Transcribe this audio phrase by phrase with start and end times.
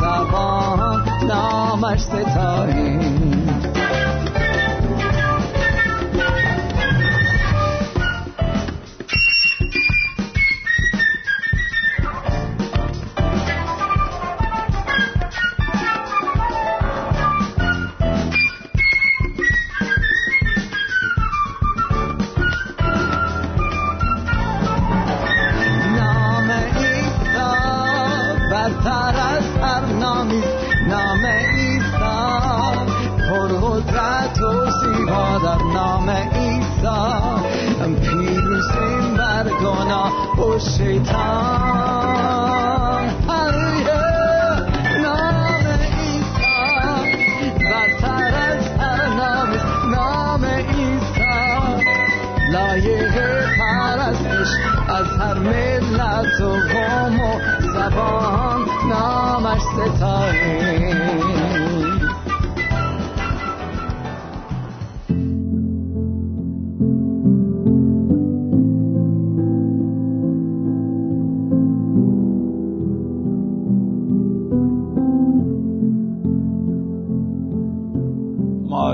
[0.00, 3.83] زبان نامش ستاییم
[54.94, 61.14] از هر ملت و قوم و زبان نامش ستاییم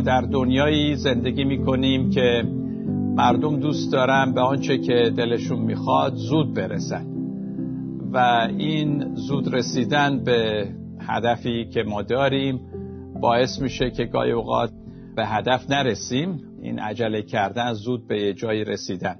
[0.04, 2.44] در دنیایی زندگی می‌کنیم که
[3.14, 7.06] مردم دوست دارن به آنچه که دلشون می‌خواد زود برسن.
[8.12, 10.68] و این زود رسیدن به
[11.00, 12.60] هدفی که ما داریم
[13.20, 14.70] باعث میشه که گاهی اوقات
[15.16, 16.42] به هدف نرسیم.
[16.62, 19.16] این عجله کردن زود به یه جایی رسیدن.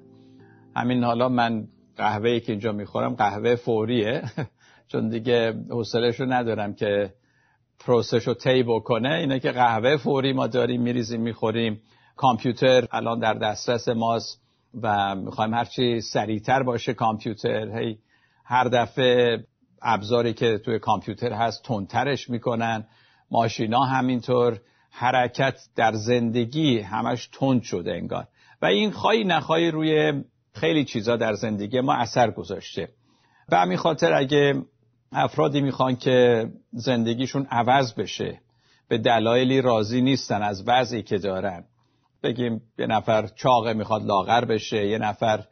[0.76, 1.64] همین حالا من
[1.96, 4.22] قهوه‌ای که اینجا می‌خورم قهوه فوریه.
[4.92, 7.12] چون دیگه حوصله‌شو ندارم که
[7.86, 9.14] پروسش رو طی بکنه.
[9.14, 11.80] اینه که قهوه فوری ما داریم میریزیم می‌خوریم.
[12.20, 14.40] کامپیوتر الان در دسترس ماست
[14.82, 17.78] و می‌خوایم هرچی سریعتر باشه کامپیوتر.
[17.78, 17.98] هی
[18.44, 19.44] هر دفعه
[19.82, 22.86] ابزاری که توی کامپیوتر هست تندترش می‌کنن.
[23.30, 24.58] ماشینا همینطور.
[24.90, 28.26] حرکت در زندگی همش تند شده انگار.
[28.62, 32.88] و این خواهی نخواهی روی خیلی چیزا در زندگی ما اثر گذاشته.
[33.48, 34.62] به همین خاطر اگه
[35.12, 38.40] افرادی می‌خوان که زندگیشون عوض بشه
[38.88, 41.64] به دلایلی راضی نیستن از وضعی که دارن
[42.22, 45.44] بگیم یه نفر چاقه می‌خواد لاغر بشه یه نفر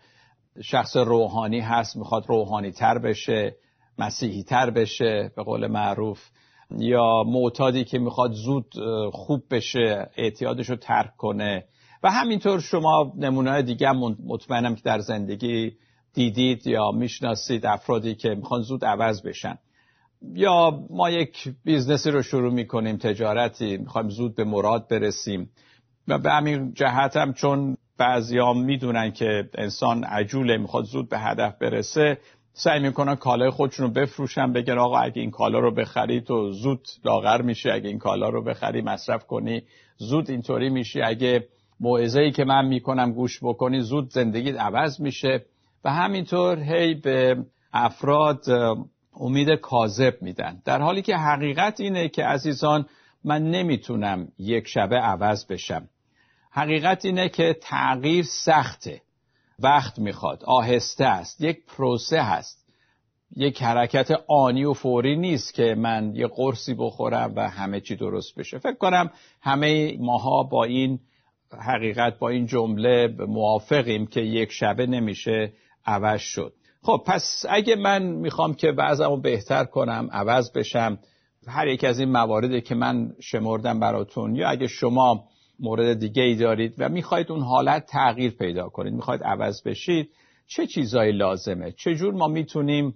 [0.62, 3.56] شخص روحانی هست می‌خواد روحانی تر بشه
[3.98, 6.28] مسیحی تر بشه به قول معروف
[6.70, 8.74] یا معتادی که می‌خواد زود
[9.12, 11.64] خوب بشه اعتیادش رو ترک کنه.
[12.02, 13.92] و همینطور شما نمونه دیگه
[14.26, 15.72] مطمئنم که در زندگی
[16.14, 19.58] دیدید یا می‌شناسید افرادی که می‌خوان زود عوض بشن.
[20.34, 25.50] یا ما یک business ی رو شروع می‌کنیم تجارتی می‌خوایم زود به مراد برسیم.
[26.08, 31.58] و به همین جهت هم چون بعضیا می‌دونن که انسان عجوله می‌خواد زود به هدف
[31.58, 32.18] برسه
[32.52, 36.86] سعی می‌کنن کالای خودشون رو بفروشن بگن آقا اگه این کالا رو بخری تو زود
[37.04, 39.62] لاغر میشه اگه این کالا رو بخری مصرف کنی
[39.96, 41.02] زود اینطوری میشی.
[41.02, 41.48] اگه
[41.80, 45.44] موعظه ای که من می‌کنم گوش بکنی زود زندگیت عوض میشه.
[45.84, 47.36] و همینطور هی به
[47.72, 48.44] افراد
[49.20, 50.62] امید کاذب میدن.
[50.64, 52.86] در حالی که حقیقت اینه که عزیزان
[53.24, 55.88] من نمی‌تونم یک شبه عوض بشم.
[56.58, 59.00] حقیقت اینه که تغییر سخته.
[59.58, 62.66] وقت می‌خواد آهسته است یک پروسه هست.
[63.36, 68.38] یک حرکت آنی و فوری نیست که من یه قرصی بخورم و همه چی درست
[68.38, 68.58] بشه.
[68.58, 69.10] فکر کنم
[69.42, 71.00] همه ماها با این
[71.60, 75.52] حقیقت با این جمله موافقیم که یک شبه نمیشه
[75.86, 76.52] عوض شد.
[76.82, 80.98] خب پس اگه من می‌خوام که وضعمو بهتر کنم عوض بشم
[81.46, 85.24] هر یک از این مواردی که من شمردم براتون یا اگه شما
[85.58, 90.10] مورد دیگه ای دارید و می‌خواید اون حالت تغییر پیدا کنید می‌خواید عوض بشید
[90.46, 92.94] چه چیزایی لازمه؟ چجور ما می‌تونیم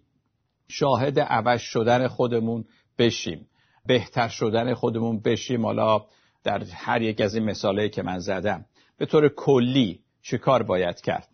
[0.68, 2.64] شاهد عوض شدن خودمون
[2.98, 3.46] بشیم؟
[3.86, 5.66] بهتر شدن خودمون بشیم.
[5.66, 6.04] حالا
[6.44, 8.64] در هر یک از این مثالهایی که من زدم.
[8.98, 11.28] به طور کلی چه کار باید کرد؟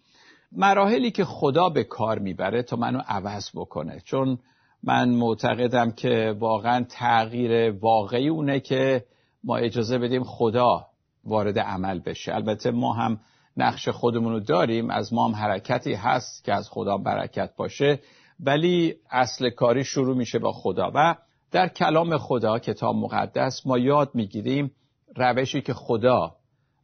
[0.53, 4.01] مراحلی که خدا به کار می‌بره تا منو عوض بکنه.
[4.05, 4.39] چون
[4.83, 9.05] من معتقدم که واقعا تغییر واقعی اونه که
[9.45, 10.87] ما اجازه بدیم خدا
[11.29, 12.35] وارد عمل بشه.
[12.35, 13.21] البته ما هم
[13.57, 18.01] نقش خودمون رو داریم از ما هم حرکتی هست که از خدا برکت باشه
[18.41, 20.93] ولی اصل کاری شروع میشه با خدا.
[20.95, 21.15] و
[21.51, 24.71] در کلام خدا کتاب مقدس ما یاد می‌گیریم
[25.17, 26.35] روشی که خدا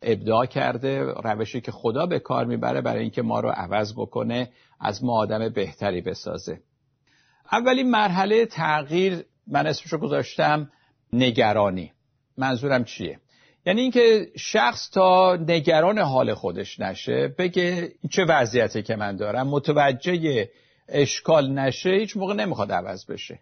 [0.03, 4.51] ابداع کرده روشی که خدا به کار می‌بره برای اینکه ما رو عوض بکنه
[4.81, 6.61] از ما آدم بهتری بسازه.
[7.53, 10.71] اولین مرحله تغییر من اسمشو گذاشتم
[11.13, 11.93] نگرانی.
[12.39, 13.19] منظورم چیه؟
[13.67, 20.49] یعنی اینکه شخص تا نگران حال خودش نشه بگه چه وضعیتی که من دارم متوجه
[20.89, 23.39] اشکال نشه هیچ موقع نمی‌خواد عوض بشه.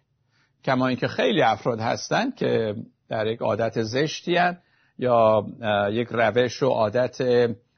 [0.65, 2.75] کما اینکه خیلی افراد هستن که
[3.09, 4.57] در یک عادت زشتی هن
[4.99, 5.45] یا
[5.91, 7.21] یک روش و عادت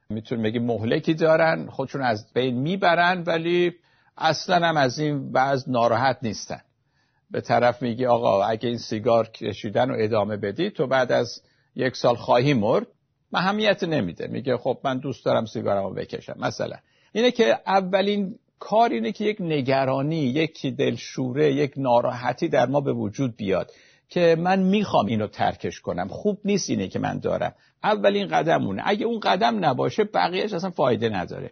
[0.09, 3.73] می‌تونیم بگیم مهلکی دارن خودشون از بین می‌برن ولی
[4.17, 6.61] اصلا هم از این بعض ناراحت نیستن.
[7.31, 11.41] به طرف میگی آقا اگه این سیگار کشیدن رو ادامه بدی تو بعد از
[11.75, 12.87] یک سال خواهی مرد
[13.31, 14.27] محمیت نمیده.
[14.27, 16.35] میگه خب من دوست دارم سیگارمو بکشم.
[16.39, 16.77] مثلا
[17.11, 22.93] اینه که اولین کار اینه که یک نگرانی یک دلشوره یک ناراحتی در ما به
[22.93, 23.71] وجود بیاد
[24.09, 26.07] که من می‌خوام اینو ترکش کنم.
[26.07, 27.55] خوب نیست اینه که من دارم.
[27.83, 28.81] اولین قدمونه.
[28.85, 31.51] اگه اون قدم نباشه بقیهش اصلا فایده نداره.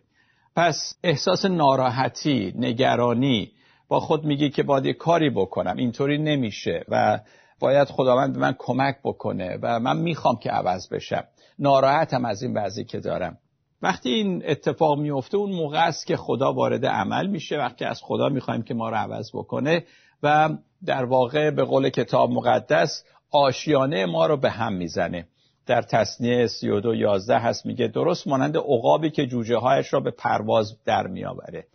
[0.56, 3.52] پس احساس ناراحتی نگرانی
[3.88, 5.78] با خود میگی که باید کاری بکنم.
[5.78, 6.86] اینطوری نمیشه.
[6.88, 7.20] و
[7.64, 11.24] باید خداوند به من کمک بکنه و من می‌خوام که عوض بشم.
[11.60, 13.38] ناراحتم از این وضعی که دارم.
[13.82, 17.58] وقتی این اتفاق میفته اون موقع است که خدا وارد عمل میشه.
[17.58, 19.84] وقتی از خدا می‌خوایم که ما رو عوض بکنه
[20.24, 20.50] و
[20.86, 25.28] در واقع به قول کتاب مقدس آشیانه ما رو به هم می‌زنه.
[25.66, 30.78] در تصنیه 32 11 هست میگه درست مانند عقابی که جوجه هایش را به پرواز
[30.86, 31.66] در میآوره.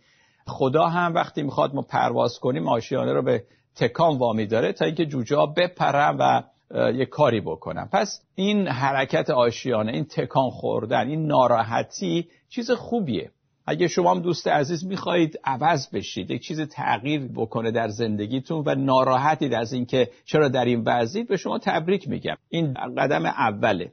[0.47, 3.43] خدا هم وقتی می‌خواد ما پرواز کنیم آشیانه رو به
[3.79, 6.41] تکان وامی داره تا اینکه جوجه ها بپرن و
[6.91, 7.89] یه کاری بکنن.
[7.91, 13.29] پس این حرکت آشیانه این تکان خوردن این ناراحتی چیز خوبیه.
[13.67, 18.75] اگه شما هم دوست عزیز می‌خواهید عوض بشید یک چیز تغییر بکنه در زندگیتون و
[18.75, 22.35] ناراحتید از اینکه چرا در این وضعید به شما تبریک میگم.
[22.49, 23.91] این قدم اوله.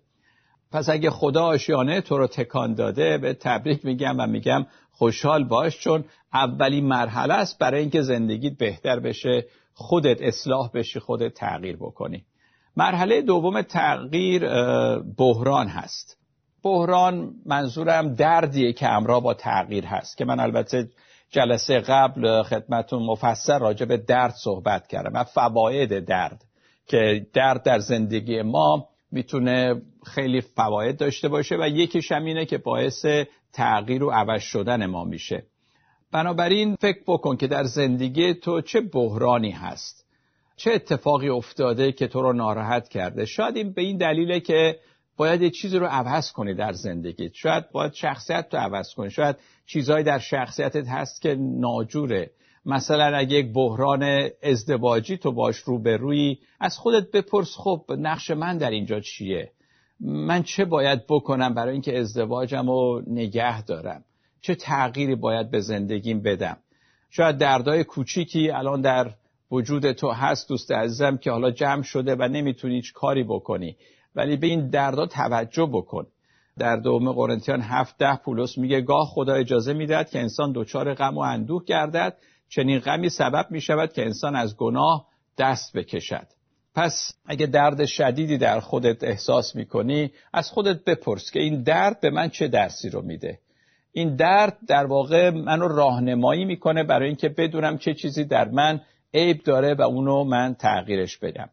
[0.73, 5.81] پس اگه خدا آشیانه تو رو تکان داده به تبریک میگم و میگم خوشحال باش
[5.81, 9.44] چون اولین مرحله است برای اینکه زندگیت بهتر بشه.
[9.78, 12.25] خودت اصلاح بشی خودت تغییر بکنی.
[12.76, 14.49] مرحله دوم تغییر
[15.19, 16.19] بحران هست.
[16.62, 20.88] بحران منظورم دردیه که همراه با تغییر هست که من البته
[21.31, 25.11] جلسه قبل خدمتون مفصل راجع به درد صحبت کردم.
[25.14, 26.44] و فواید درد
[26.87, 32.58] که درد در زندگی ما می‌تونه خیلی فواید داشته باشه و یکیش هم اینه که
[32.58, 33.06] باعث
[33.52, 35.43] تغییر و عوض شدن ما میشه.
[36.12, 40.06] بنابراین فکر بکن که در زندگی تو چه بحرانی هست.
[40.56, 43.25] چه اتفاقی افتاده که تو رو ناراحت کرده.
[43.25, 44.79] شاید این به این دلیله که
[45.17, 49.11] باید یه چیزی رو عوض کنی در زندگیت شاید باید شخصیت رو عوض کنی.
[49.11, 49.37] شاید
[49.67, 52.31] چیزهایی در شخصیتت هست که ناجوره.
[52.67, 58.70] مثلا اگه یک بحران ازدواجی تو باش روی از خودت بپرس خب نقش من در
[58.70, 59.50] اینجا چیه؟
[60.00, 64.05] من چه باید بکنم برای اینکه ازدواجم رو نگه دارم؟
[64.46, 66.56] چه تغییری باید به زندگیم بدم.
[67.10, 69.10] شاید دردای کوچیکی الان در
[69.50, 73.76] وجود تو هست دوست عزیزم که حالا جمع شده و نمی‌تونی هیچ کاری بکنی.
[74.15, 76.06] ولی به این دردا توجه بکن.
[76.58, 81.15] در دوم قرنتیان هفت ده پولس میگه گاه خدا اجازه می‌دهد که انسان دچار غم
[81.15, 82.17] و اندوه گردد.
[82.48, 85.06] چنین غمی سبب می‌شود که انسان از گناه
[85.38, 86.26] دست بکشد.
[86.74, 92.10] پس اگه درد شدیدی در خودت احساس می‌کنی از خودت بپرس که این درد به
[92.10, 93.38] من چه درسی رو میده.
[93.96, 98.81] این درد در واقع منو راهنمایی می‌کنه برای اینکه بدونم چه چیزی در من
[99.15, 101.50] عیب داره و اونو من تغییرش بدم.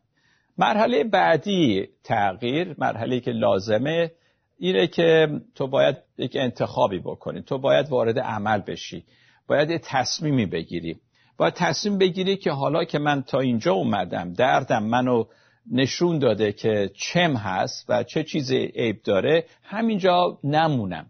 [0.58, 4.12] مرحله بعدی تغییر مرحله که لازمه
[4.58, 7.42] اینه که تو باید یک انتخابی بکنی.
[7.42, 9.06] تو باید وارد عمل بشی.
[9.48, 10.96] باید یه تصمیمی بگیری.
[11.38, 15.24] باید تصمیم بگیری که حالا که من تا اینجا اومدم دردم منو
[15.72, 21.06] نشون داده که چم هست و چه چیزی عیب داره همینجا نمونم.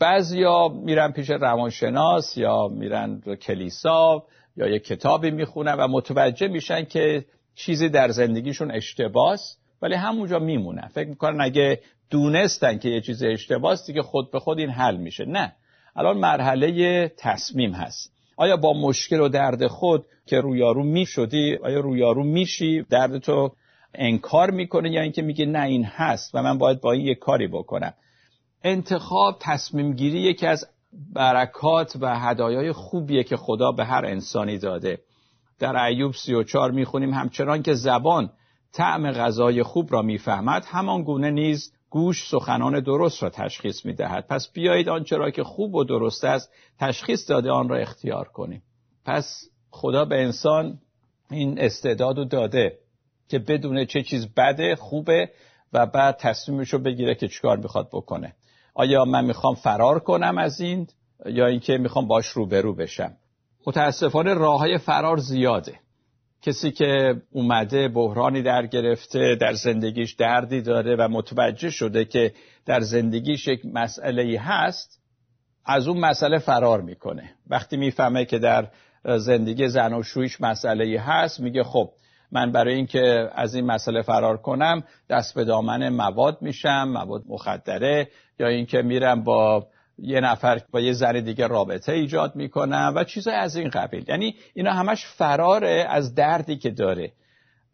[0.00, 4.24] بعضیا میرن پیش روانشناس یا میرن کلیسا
[4.56, 10.88] یا یه کتابی می‌خونن و متوجه میشن که چیزی در زندگیشون اشتباس ولی همونجا میمونن.
[10.94, 11.80] فکر می‌کنن اگه
[12.10, 15.24] دونستن که یه چیز اشتباس دیگه خود به خود این حل میشه.
[15.24, 15.52] نه.
[15.96, 18.12] الان مرحله تصمیم هست.
[18.36, 23.52] آیا با مشکل و درد خود که رویارو می‌شدی آیا رویارو میشی درد تو
[23.94, 27.46] انکار می‌کنه یا اینکه میگه نه این هست و من باید با این یه کاری
[27.46, 27.94] بکنم؟
[28.64, 30.66] انتخاب تصمیم گیری یکی از
[31.14, 34.98] برکات و هدایای خوبیه که خدا به هر انسانی داده.
[35.58, 38.30] در ایوب 34 می‌خونیم همچنان که زبان
[38.72, 44.26] طعم غذای خوب را می‌فهمد همان گونه نیز گوش سخنان درست را تشخیص می‌دهد.
[44.26, 48.62] پس بیایید آنچه را که خوب و درست است تشخیص داده آن را اختیار کنیم.
[49.04, 50.78] پس خدا به انسان
[51.30, 52.78] این استعداد رو داده
[53.28, 55.30] که بدونه چه چیز بده خوبه
[55.72, 58.34] و بعد تصمیمش رو بگیره که چیکار می‌خواد بکنه.
[58.80, 60.86] آیا من می‌خوام فرار کنم از این
[61.26, 63.12] یا اینکه می‌خوام باش روبرو بشم؟
[63.66, 65.74] متاسفانه راه های فرار زیاده.
[66.42, 72.32] کسی که اومده بحرانی در گرفته در زندگیش دردی داره و متوجه شده که
[72.66, 75.00] در زندگیش یک مسئله هست
[75.64, 77.30] از اون مسئله فرار می‌کنه.
[77.46, 78.68] وقتی می‌فهمه که در
[79.04, 81.90] زندگی زن و شویش مسئله هست میگه خب
[82.32, 88.08] من برای اینکه از این مسئله فرار کنم دست به دامن مواد میشم مواد مخدره
[88.38, 89.66] یا اینکه میرم با
[89.98, 94.04] یه نفر با یه زن دیگه رابطه ایجاد می‌کنم و چیزای از این قبیل.
[94.08, 97.12] یعنی اینا همش فراره از دردی که داره.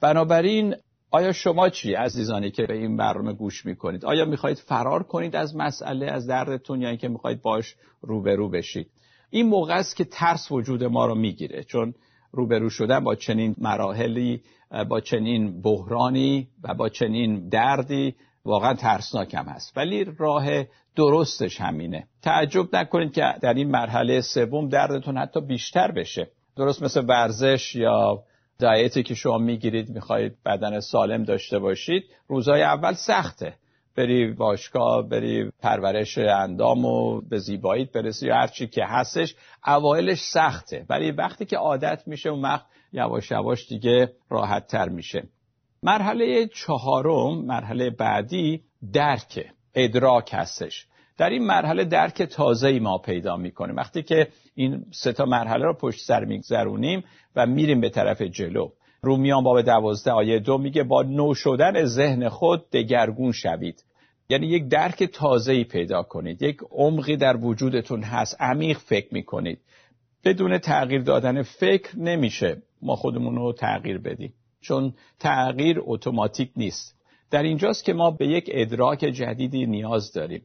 [0.01, 0.75] بنابراین
[1.11, 5.57] آیا شما چی عزیزانی که به این برنامه گوش می‌کنید؟ آیا می‌خواهید فرار کنید از
[5.57, 8.91] مسئله از دردتون یا اینکه می‌خواهید باش روبرو بشید؟
[9.31, 11.95] این موقع است که ترس وجود ما رو می‌گیره چون
[12.37, 14.43] روبرو شدن با چنین مراحلی
[14.89, 18.15] با چنین بحرانی و با چنین دردی
[18.45, 19.77] واقعا ترسناکم هست.
[19.77, 20.47] ولی راه
[20.97, 22.07] درستش همینه.
[22.23, 26.31] تعجب نکنید که در این مرحله سوم دردتون حتی بیشتر بشه.
[26.57, 28.23] درست مثل ورزش یا
[28.59, 33.55] دایتی که شما می‌گیرید می‌خواهید بدن سالم داشته باشید روزهای اول سخته.
[33.97, 39.35] بری باشگاه بری پرورش اندام و به زیباییت برسی یا هر چی که هستش
[39.67, 40.87] اوایلش سخته.
[40.89, 45.23] ولی وقتی که عادت میشه اون وقت یواش یواش دیگه راحت تر میشه.
[45.83, 48.63] مرحله چهارم مرحله بعدی
[48.93, 50.87] درک ادراک هستش.
[51.19, 53.77] در این مرحله درک تازه ای ما پیدا می‌کنیم.
[53.77, 57.05] وقتی که این سه تا مرحله رو پشت سر میگذرونیم
[57.37, 58.71] و میریم به طرف جلو.
[59.03, 63.85] رومیان باب دوازده آیه دو میگه با نو شدن ذهن خود دگرگون شوید.
[64.29, 66.43] یعنی یک درک تازه ای پیدا کنید.
[66.43, 69.59] یک عمقی در وجودتون هست عمیق فکر می‌کنید.
[70.25, 74.35] بدون تغییر دادن فکر نمیشه ما خودمون رو تغییر بدیم.
[74.61, 76.97] چون تغییر اتوماتیک نیست.
[77.31, 80.43] در اینجاست که ما به یک ادراک جدیدی نیاز داریم.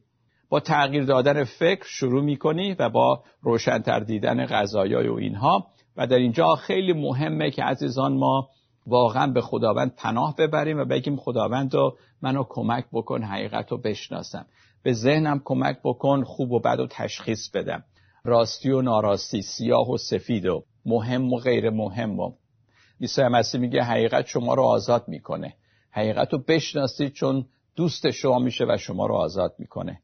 [0.48, 6.16] با تغییر دادن فکر شروع می‌کنی و با روشنتر دیدن غذایای و اینها و در
[6.16, 8.48] اینجا خیلی مهمه که عزیزان ما
[8.86, 14.46] واقعا به خداوند پناه ببریم و بگیم خداوند رو منو کمک بکن حقیقت رو بشناسم.
[14.82, 17.84] به ذهنم کمک بکن خوب و بد و تشخیص بدم.
[18.24, 22.32] راستی و ناراستی سیاه و سفید و مهم و غیر مهم و
[23.00, 25.54] عیسی مسیح میگه حقیقت شما رو آزاد می‌کنه.
[25.90, 27.46] حقیقت رو بشناسید چون
[27.76, 30.00] دوست شما میشه و شما رو آزاد می‌کنه.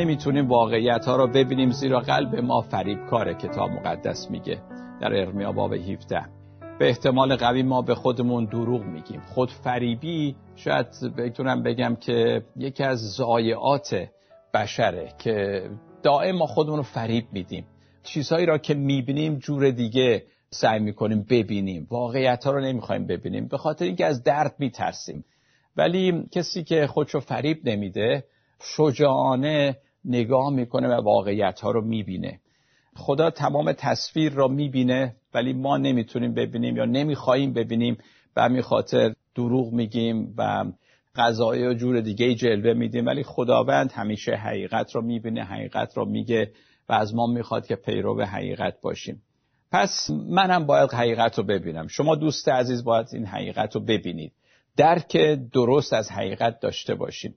[0.00, 4.58] نمی‌تونیم واقعیت ها رو ببینیم زیرا قلب ما فریب کاره کتاب مقدس میگه
[5.00, 6.22] در ارمیا باب 17
[6.78, 9.20] به احتمال قوی ما به خودمون دروغ میگیم.
[9.20, 14.08] خود فریبی شاید بتونم بگم که یکی از زایعات
[14.54, 15.62] بشره که
[16.02, 17.64] دائم ما خودمون رو فریب میدیم.
[18.02, 21.86] چیزهایی را که می‌بینیم جور دیگه سعی می‌کنیم ببینیم.
[21.90, 23.48] واقعیت ها رو نمی‌خوایم ببینیم.
[23.48, 25.24] به خاطر اینکه از درد میترسیم.
[25.76, 28.24] ولی کسی که خودشو فریب نمیده
[28.62, 32.40] شجاعانه نگاه می‌کنه و واقعیت ها رو می‌بینه.
[32.96, 37.98] خدا تمام تصویر را می‌بینه ولی ما نمی‌تونیم ببینیم یا نمی‌خواهیم ببینیم.
[38.34, 40.64] به همین خاطر دروغ میگیم و
[41.16, 43.06] قضایی و جور دیگه جلوه میدیم.
[43.06, 46.52] ولی خداوند همیشه حقیقت رو می‌بینه حقیقت رو میگه
[46.88, 49.22] و از ما می‌خواد که پیرو حقیقت باشیم.
[49.72, 51.86] پس منم باید حقیقت رو ببینم.
[51.86, 54.32] شما دوست عزیز باید این حقیقت رو ببینید.
[54.76, 55.16] درک
[55.52, 57.34] درست از حقیقت داشته باشیم.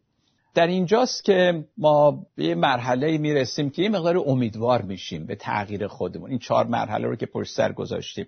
[0.54, 5.88] در اینجاست که ما به یه مرحله می‌رسیم که یه مقدار امیدوار میشیم به تغییر
[5.88, 6.30] خودمون.
[6.30, 8.26] این چهار مرحله رو که پشت سر گذاشتیم.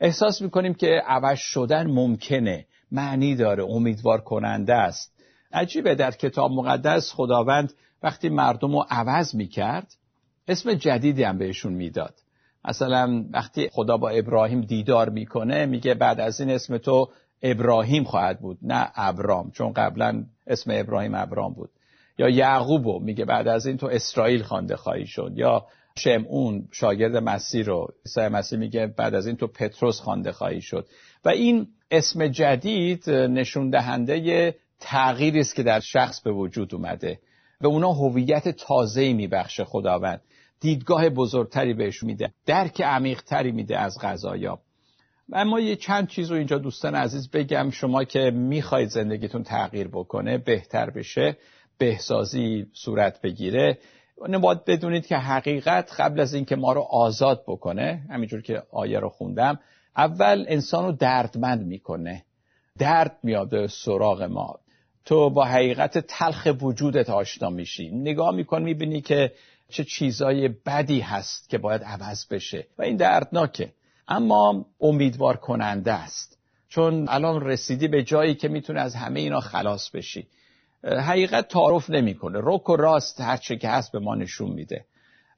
[0.00, 5.12] احساس می‌کنیم که عوض شدن ممکنه معنی داره امیدوار کننده است.
[5.52, 9.94] عجیبه در کتاب مقدس خداوند وقتی مردم رو عوض می‌کرد
[10.48, 12.14] اسم جدیدی هم بهشون می‌داد.
[12.64, 17.08] مثلا وقتی خدا با ابراهیم دیدار می‌کنه میگه بعد از این اسم تو
[17.44, 21.70] ابراهیم خواهد بود نه ابرام چون قبلا اسم ابراهیم ابرام بود.
[22.18, 25.32] یا یعقوبو میگه بعد از این تو اسرائیل خوانده خواهی شد.
[25.34, 25.66] یا
[25.98, 30.86] شمعون شاگرد مسیح رو عیسی مسیح میگه بعد از این تو پتروس خوانده خواهی شد.
[31.24, 37.18] و این اسم جدید نشون دهنده تغییری است که در شخص به وجود اومده
[37.60, 40.20] به اونا هویت تازه‌ای میبخشه خداوند.
[40.60, 44.58] دیدگاه بزرگتری بهش میده درک عمیقتری میده از غذایا
[45.32, 47.70] اما یه چند چیز رو اینجا دوستان عزیز بگم.
[47.70, 51.36] شما که می‌خواید زندگیتون تغییر بکنه بهتر بشه
[51.78, 53.78] بهسازی صورت بگیره.
[54.42, 59.08] باید بدونید که حقیقت قبل از اینکه ما رو آزاد بکنه همینجور که آیه رو
[59.08, 59.58] خوندم
[59.96, 62.24] اول انسان رو دردمند می‌کنه.
[62.78, 64.58] درد میاد سراغ ما.
[65.04, 67.90] تو با حقیقت تلخ وجودت آشنا میشی.
[67.90, 69.32] نگاه میکن می‌بینی که
[69.68, 72.66] چه چیزای بدی هست که باید عوض بشه.
[72.78, 73.72] و این دردناکه.
[74.08, 76.38] اما امیدوار کننده است.
[76.68, 80.26] چون الان رسیدی به جایی که می‌تونه از همه اینا خلاص بشی.
[80.84, 82.38] حقیقت تعارف نمی‌کنه.
[82.42, 84.84] رک و راست هر چه که هست به ما نشون میده.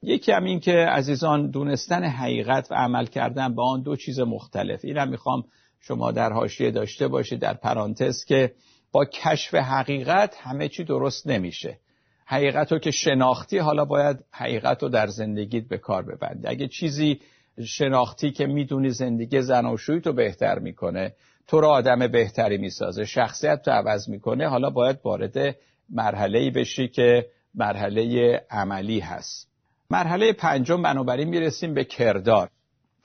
[0.01, 4.79] یکی هم این که عزیزان دونستن حقیقت و عمل کردن با آن دو چیز مختلف.
[4.83, 5.43] اینم می‌خوام
[5.79, 8.53] شما در حاشیه داشته باشید در پرانتز که
[8.91, 11.79] با کشف حقیقت همه چی درست نمیشه.
[12.25, 16.47] حقیقت رو که شناختی حالا باید حقیقت رو در زندگیت به کار ببندی.
[16.47, 17.19] اگه چیزی
[17.65, 21.13] شناختی که می‌دونی زندگی زناشویی تو بهتر می‌کنه
[21.47, 24.47] تو رو آدم بهتری می‌سازه شخصیت تو عوض می‌کنه.
[24.47, 25.55] حالا باید وارد
[25.89, 29.47] مرحله بشی که مرحله عملی هست.
[29.89, 32.49] مرحله پنجم بنابراین می‌رسیم به کردار.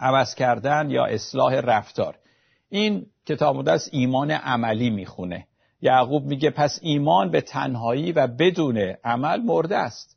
[0.01, 2.19] عوض کردن یا اصلاح رفتار.
[2.69, 5.47] این کتاب مقدس ایمان عملی می‌خونه.
[5.81, 10.17] یعقوب میگه پس ایمان به تنهایی و بدون عمل مرده است.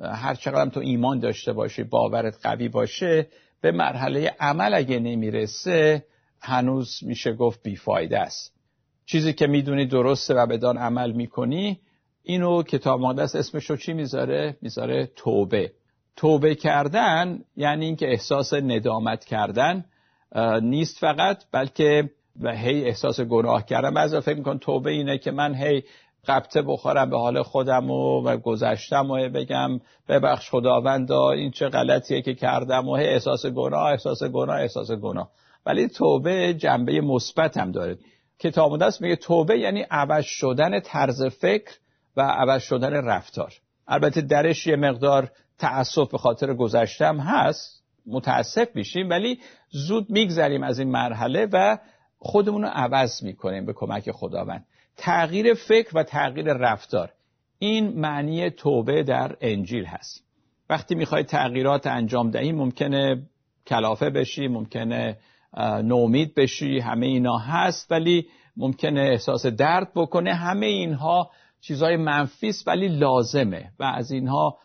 [0.00, 3.26] هر چقدر تو ایمان داشته باشی باورت قوی باشه
[3.64, 6.04] به مرحله عمل اگه نمی‌رسه
[6.40, 8.52] هنوز میشه گفت بیفایده است.
[9.06, 11.80] چیزی که می‌دونی درسته و بدان عمل می‌کنی
[12.22, 15.72] اینو کتاب مقدس اسمش رو چی می‌ذاره؟ می‌ذاره توبه.
[16.16, 19.84] توبه کردن یعنی اینکه احساس ندامت کردن
[20.62, 23.94] نیست فقط بلکه و هی احساس گناه کردن.
[23.94, 25.82] بعضی فکر میکن توبه اینه که من هی
[26.26, 32.34] قبطه بخورم به حال خودم و, گذشتم و بگم ببخش خداوندا این چه غلطیه که
[32.34, 35.30] کردم و احساس گناه احساس گناه احساس گناه.
[35.66, 37.98] ولی توبه جنبه مثبت هم داره.
[38.38, 41.72] کتاب مقدس میگه توبه یعنی عوض شدن طرز فکر
[42.16, 43.52] و عوض شدن رفتار.
[43.88, 47.84] البته درش یه مقدار تأسف به خاطر گذشتم هست.
[48.06, 49.38] متاسف میشیم ولی
[49.70, 51.78] زود میگذریم از این مرحله و
[52.18, 54.66] خودمون رو عوض می‌کنیم به کمک خداوند.
[54.96, 57.12] تغییر فکر و تغییر رفتار.
[57.58, 60.24] این معنی توبه در انجیل هست.
[60.70, 63.22] وقتی می‌خوای تغییرات انجام دهی ممکنه
[63.66, 65.18] کلافه بشی ممکنه
[65.82, 68.26] نومید بشی همه اینا هست ولی
[68.56, 70.34] ممکنه احساس درد بکنه.
[70.34, 71.30] همه اینها
[71.60, 74.58] چیزهای منفی ولی لازمه و از اینها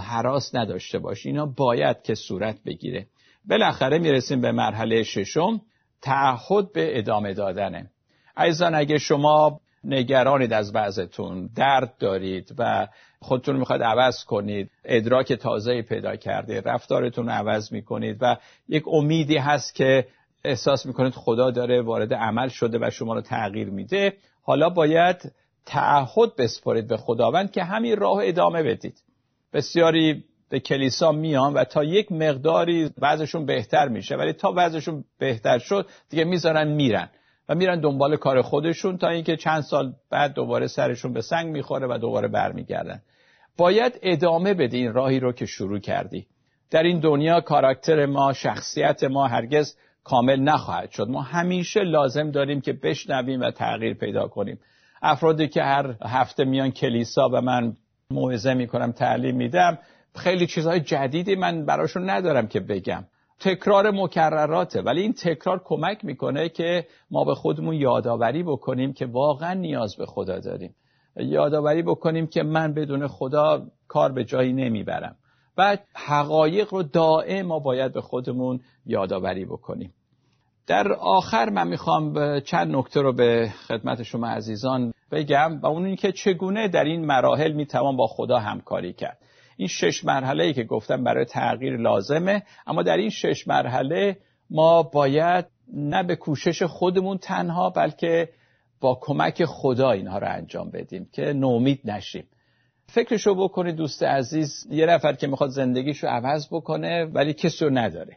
[0.00, 1.28] حراس نداشته باشی.
[1.28, 3.06] اینا باید که صورت بگیره.
[3.48, 5.60] بالاخره می‌رسیم به مرحله ششم
[6.02, 7.90] تعهد به ادامه دادنه.
[8.36, 12.88] عزیزان اگه شما نگرانید از بعضتون درد دارید و
[13.20, 18.36] خودتون می‌خواد عوض کنید ادراک تازه پیدا کرده رفتارتون رو عوض می‌کنید و
[18.68, 20.06] یک امیدی هست که
[20.44, 25.32] احساس می‌کنید خدا داره وارد عمل شده و شما رو تغییر میده حالا باید
[25.66, 29.02] تعهد بسپارید به خداوند که همین راه ادامه بدید.
[29.52, 35.58] بسیاری به کلیسا میان و تا یک مقداری وضعشون بهتر میشه ولی تا وضعشون بهتر
[35.58, 37.08] شد دیگه می‌ذارن میرن.
[37.48, 41.86] و میرن دنبال کار خودشون تا اینکه چند سال بعد دوباره سرشون به سنگ می‌خوره
[41.86, 43.02] و دوباره برمیگردن.
[43.56, 46.26] باید ادامه بدی این راهی رو که شروع کردی.
[46.70, 51.08] در این دنیا کاراکتر ما شخصیت ما هرگز کامل نخواهد شد.
[51.08, 54.58] ما همیشه لازم داریم که بشنویم و تغییر پیدا کنیم.
[55.02, 57.76] افرادی که هر هفته میان کلیسا و من
[58.10, 59.78] موعظه می‌کنم تعلیم میدم
[60.16, 63.04] خیلی چیزهای جدیدی من براشون ندارم که بگم.
[63.44, 69.54] تکرار مکرراته ولی این تکرار کمک می‌کنه که ما به خودمون یادآوری بکنیم که واقعا
[69.54, 70.74] نیاز به خدا داریم.
[71.16, 75.16] یادآوری بکنیم که من بدون خدا کار به جایی نمی‌برم.
[75.58, 79.92] و حقایق رو دائم ما باید به خودمون یادآوری بکنیم.
[80.66, 86.12] در آخر من می‌خوام چند نکته رو به خدمت شما عزیزان بگم و اون که
[86.12, 89.18] چگونه در این مراحل می‌توان با خدا همکاری کرد.
[89.62, 92.42] این شش مرحله ای که گفتم برای تغییر لازمه.
[92.66, 94.16] اما در این شش مرحله
[94.50, 95.44] ما باید
[95.74, 98.28] نه به کوشش خودمون تنها بلکه
[98.80, 102.24] با کمک خدا اینها رو انجام بدیم که نومید نشیم.
[102.86, 108.16] فکرشو بکنید دوست عزیز یه نفر که می‌خواد زندگیشو عوض بکنه ولی کسی رو نداره.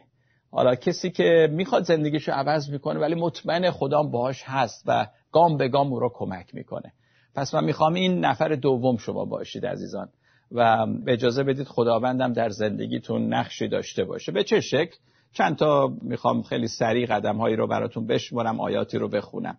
[0.50, 5.68] حالا کسی که می‌خواد زندگیشو عوض می‌کنه ولی مطمئن خدا باهاش هست و گام به
[5.68, 6.92] گام او رو کمک می‌کنه.
[7.34, 10.08] پس من می‌خوام این نفر دوم شما باشید عزیزان.
[10.52, 14.32] و اجازه بدید خداوندم در زندگیتون نقشی داشته باشه.
[14.32, 14.96] به چه شکل؟
[15.32, 19.58] چند تا می‌خوام خیلی سریع قدم هایی رو براتون بشمارم آیاتی رو بخونم.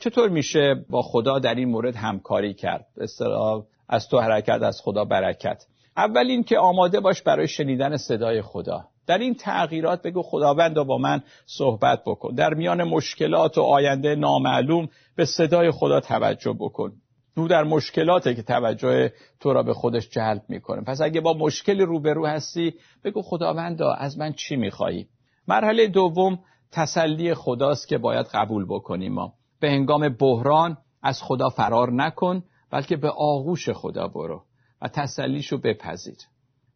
[0.00, 5.04] چطور میشه با خدا در این مورد همکاری کرد؟ اصطلاح از تو حرکت از خدا
[5.04, 5.62] برکت.
[5.96, 8.84] اول این که آماده باش برای شنیدن صدای خدا.
[9.06, 12.34] در این تغییرات بگو خداوند با من صحبت بکن.
[12.34, 16.92] در میان مشکلات و آینده نامعلوم به صدای خدا توجه بکن.
[17.36, 20.82] او در مشکلاته که توجه تو را به خودش جلب می‌کنه.
[20.82, 25.08] پس اگه با مشکل روبرو هستی بگو خداوندا از من چی میخوایی
[25.48, 26.38] مرحله دوم
[26.72, 29.32] تسلی خداست که باید قبول بکنیم ما.
[29.60, 34.42] به هنگام بحران از خدا فرار نکن بلکه به آغوش خدا برو
[34.82, 36.16] و تسلیشو بپذیر.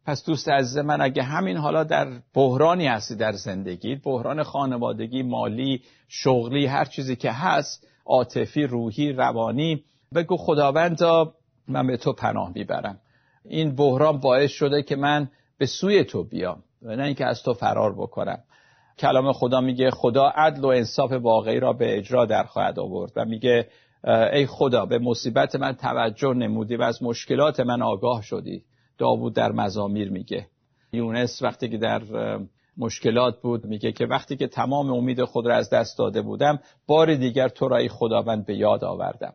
[0.05, 5.81] پس دوست عزیز من اگه همین حالا در بحرانی هستی در زندگی بحران خانوادگی مالی
[6.07, 9.83] شغلی هر چیزی که هست عاطفی روحی روانی
[10.15, 11.33] بگو خداوندا
[11.67, 12.99] من به تو پناه می‌برم.
[13.45, 17.93] این بحران باعث شده که من به سوی تو بیام نه اینکه از تو فرار
[17.93, 18.39] بکنم.
[18.99, 23.25] کلام خدا میگه خدا عدل و انصاف واقعی را به اجرا در خواهد آورد و
[23.25, 23.67] میگه
[24.33, 28.63] ای خدا به مصیبت من توجه نمودی و از مشکلات من آگاه شدی.
[28.97, 30.47] داوود در مزامیر میگه.
[30.93, 32.01] یونس وقتی که در
[32.77, 37.15] مشکلات بود میگه که وقتی که تمام امید خود را از دست داده بودم بار
[37.15, 39.33] دیگر تو را ای خداوند به یاد آوردم.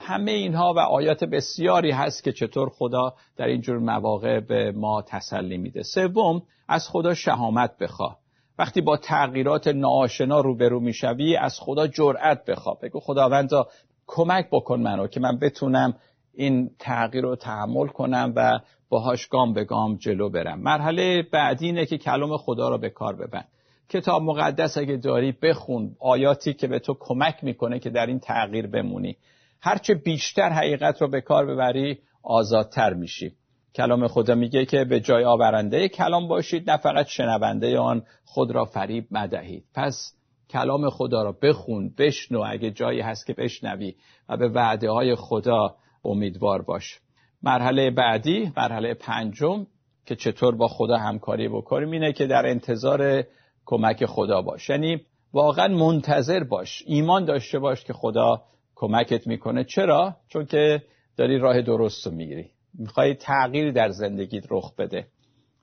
[0.00, 5.58] همه اینها و آیات بسیاری هست که چطور خدا در اینجور مواقع به ما تسلی
[5.58, 5.82] میده.
[5.82, 8.18] سوم از خدا شهامت بخواه.
[8.58, 12.78] وقتی با تغییرات ناآشنا روبرو می‌شوی از خدا جرأت بخواه.
[12.80, 13.66] بگو خداوندا
[14.06, 15.94] کمک بکن منو که من بتونم
[16.34, 18.58] این تغییر رو تحمل کنم و
[18.88, 20.60] باهاش گام به گام جلو برم.
[20.60, 23.48] مرحله بعدی اینه که کلام خدا رو به کار ببند.
[23.88, 28.66] کتاب مقدس اگه داری بخون آیاتی که به تو کمک می‌کنه که در این تغییر
[28.66, 29.16] بمونی.
[29.60, 33.32] هرچه بیشتر حقیقت رو به کار ببری آزادتر میشی.
[33.74, 38.64] کلام خدا میگه که به جای آورنده کلام باشید نه فقط شنونده آن خود را
[38.64, 40.12] فریب مدهید پس
[40.50, 43.94] کلام خدا را بخون بشنو اگه جایی هست که بشنوی
[44.28, 47.00] و به وعده های خدا امیدوار باش.
[47.42, 49.66] مرحله بعدی مرحله پنجم
[50.06, 53.24] که چطور با خدا همکاری بکنیم اینه که در انتظار
[53.66, 54.70] کمک خدا باش.
[54.70, 55.00] یعنی
[55.32, 58.42] واقعا منتظر باش ایمان داشته باش که خدا
[58.80, 59.64] کمکت می‌کنه.
[59.64, 60.82] چرا؟ چون که
[61.16, 62.50] داری راه درست رو می‌گیری.
[62.74, 65.06] می‌خوای تغییر در زندگیت رخ بده.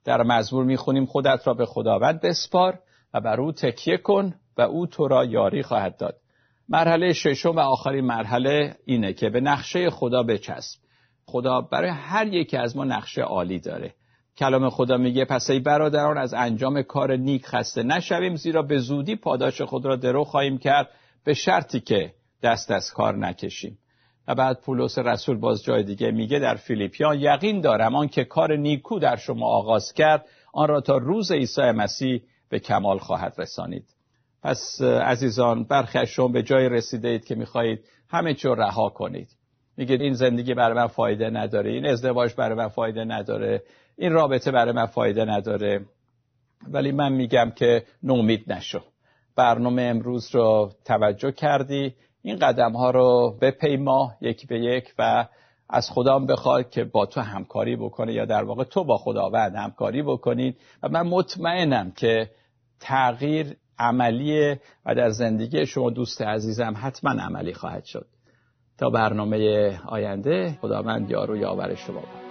[0.06, 2.80] در مزمور می‌خونیم خودت را به خداوند بسپار
[3.14, 6.16] و بر او تکیه کن و او تو را یاری خواهد داد.
[6.70, 10.80] مرحله ششم و آخرین مرحله اینه که به نقشه خدا بچسب.
[11.26, 13.94] خدا برای هر یکی از ما نقشه عالی داره.
[14.38, 19.16] کلام خدا میگه پس ای برادران از انجام کار نیک خسته نشویم زیرا به زودی
[19.16, 20.90] پاداش خود را درو خواهیم کرد
[21.24, 22.14] به شرطی که
[22.46, 23.78] دست از کار نکشیم.
[24.28, 28.56] و بعد پولس رسول باز جای دیگه میگه در فیلیپیان یقین دارم آن که کار
[28.56, 33.86] نیکو در شما آغاز کرد آن را تا روز عیسی مسیح به کمال خواهد رسانید.
[34.44, 39.28] پس عزیزان برخی شما به جای رسیده اید که می‌خواهید همه چی رها کنید.
[39.78, 43.64] میگید این زندگی برای من فایده نداره این ازدواج برای من فایده نداره
[43.98, 45.86] این رابطه برای من فایده نداره.
[46.68, 48.82] ولی من میگم که نومید نشو.
[49.36, 51.96] برنامه امروز رو توجه کردی
[52.26, 55.28] این قدم ها رو بپیما یک به یک و
[55.70, 60.04] از خدا بخواد که با تو همکاری بکنه یا در واقع تو با خداوند همکاری
[60.04, 60.58] بکنید.
[60.84, 62.30] و من مطمئنم که
[62.80, 68.08] تغییر عملیه و در زندگی شما دوست عزیزم حتما عملی خواهد شد.
[68.78, 72.25] تا برنامه آینده خداوند یارو یاور شما